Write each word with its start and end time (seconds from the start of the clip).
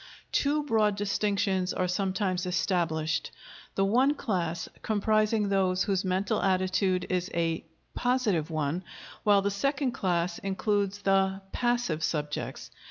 Two 0.31 0.63
broad 0.63 0.95
distinctions 0.95 1.71
are 1.73 1.87
sometimes 1.87 2.47
established, 2.47 3.29
the 3.75 3.85
one 3.85 4.15
class 4.15 4.67
comprising 4.81 5.47
those 5.49 5.83
whose 5.83 6.03
mental 6.03 6.41
attitude 6.41 7.05
is 7.11 7.29
a 7.35 7.63
"positive" 7.93 8.49
one 8.49 8.83
while 9.23 9.43
the 9.43 9.51
second 9.51 9.91
class 9.91 10.39
includes 10.39 11.03
the 11.03 11.41
"passive" 11.51 12.03
subjects. 12.03 12.71